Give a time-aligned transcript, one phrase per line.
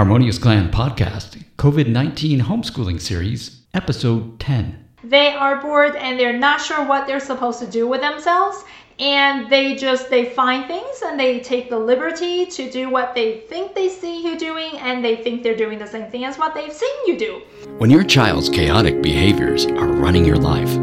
[0.00, 4.82] Harmonious Clan Podcast, COVID 19 Homeschooling Series, Episode 10.
[5.04, 8.64] They are bored and they're not sure what they're supposed to do with themselves
[8.98, 13.40] and they just they find things and they take the liberty to do what they
[13.40, 16.54] think they see you doing and they think they're doing the same thing as what
[16.54, 17.42] they've seen you do
[17.76, 20.74] when your child's chaotic behaviors are running your life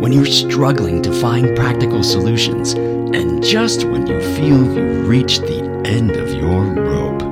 [0.00, 5.64] when you're struggling to find practical solutions and just when you feel you've reached the
[5.84, 7.22] end of your rope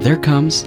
[0.00, 0.64] there comes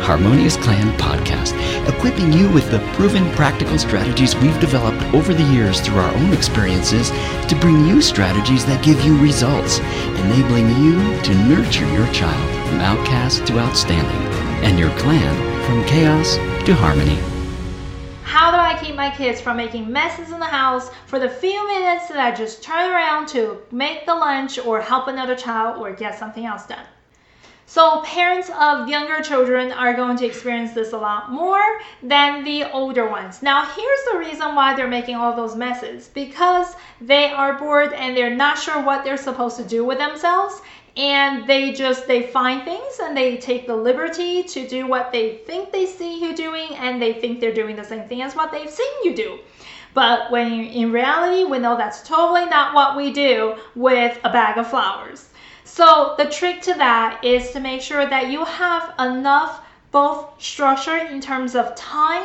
[0.00, 1.54] Harmonious Clan podcast,
[1.88, 6.32] equipping you with the proven practical strategies we've developed over the years through our own
[6.32, 7.10] experiences
[7.48, 12.80] to bring you strategies that give you results, enabling you to nurture your child from
[12.80, 14.26] outcast to outstanding
[14.64, 17.18] and your clan from chaos to harmony.
[18.22, 21.66] How do I keep my kids from making messes in the house for the few
[21.66, 25.92] minutes that I just turn around to make the lunch or help another child or
[25.92, 26.86] get something else done?
[27.68, 32.62] So parents of younger children are going to experience this a lot more than the
[32.70, 33.42] older ones.
[33.42, 38.16] Now, here's the reason why they're making all those messes because they are bored and
[38.16, 40.62] they're not sure what they're supposed to do with themselves
[40.96, 45.38] and they just they find things and they take the liberty to do what they
[45.38, 48.52] think they see you doing and they think they're doing the same thing as what
[48.52, 49.38] they've seen you do.
[49.92, 54.56] But when in reality, we know that's totally not what we do with a bag
[54.56, 55.30] of flowers.
[55.66, 60.96] So the trick to that is to make sure that you have enough both structure
[60.96, 62.24] in terms of time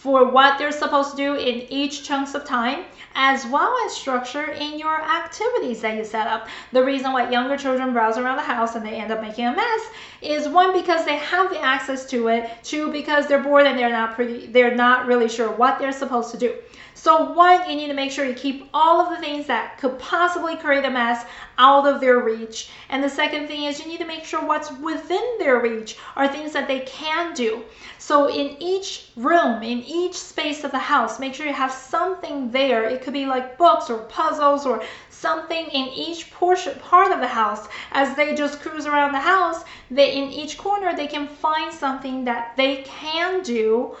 [0.00, 2.84] for what they're supposed to do in each chunks of time
[3.16, 6.46] as well as structure in your activities that you set up.
[6.70, 9.56] The reason why younger children browse around the house and they end up making a
[9.56, 9.80] mess
[10.22, 13.90] is one because they have the access to it, two because they're bored and they're
[13.90, 16.54] not pretty they're not really sure what they're supposed to do.
[16.94, 20.00] So one, you need to make sure you keep all of the things that could
[20.00, 21.24] possibly create a mess
[21.56, 22.70] out of their reach.
[22.88, 26.26] And the second thing is you need to make sure what's within their reach are
[26.26, 27.62] things that they can do.
[27.98, 32.50] So in each room, in each space of the house, make sure you have something
[32.50, 32.84] there.
[32.84, 34.82] It could be like books or puzzles or
[35.18, 39.64] something in each portion part of the house as they just cruise around the house
[39.90, 43.96] they in each corner they can find something that they can do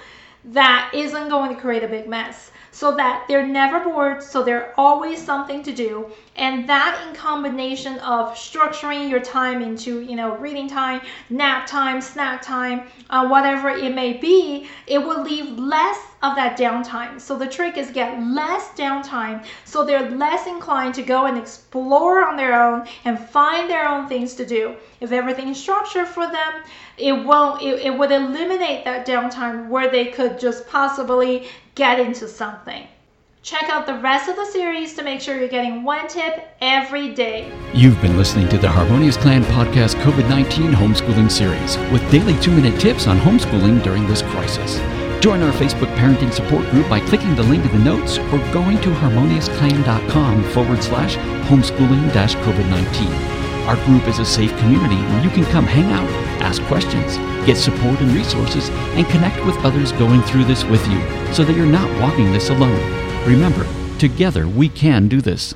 [0.52, 4.72] that isn't going to create a big mess so that they're never bored, so there's
[4.76, 6.06] always something to do.
[6.36, 12.00] And that in combination of structuring your time into, you know, reading time, nap time,
[12.00, 17.20] snack time, uh, whatever it may be, it will leave less of that downtime.
[17.20, 22.24] So the trick is get less downtime so they're less inclined to go and explore
[22.24, 24.74] on their own and find their own things to do.
[25.00, 26.62] If everything is structured for them,
[26.96, 32.26] it won't it, it would eliminate that downtime where they could just possibly get into
[32.26, 32.86] something.
[33.42, 37.14] Check out the rest of the series to make sure you're getting one tip every
[37.14, 37.50] day.
[37.72, 42.50] You've been listening to the Harmonious Clan Podcast COVID 19 Homeschooling Series with daily two
[42.50, 44.80] minute tips on homeschooling during this crisis.
[45.20, 48.80] Join our Facebook parenting support group by clicking the link in the notes or going
[48.82, 51.16] to harmoniousclan.com forward slash
[51.48, 53.08] homeschooling dash COVID 19.
[53.66, 56.08] Our group is a safe community where you can come hang out,
[56.40, 61.00] ask questions, get support and resources, and connect with others going through this with you
[61.34, 62.78] so that you're not walking this alone.
[63.26, 63.66] Remember,
[63.98, 65.52] together we can do this.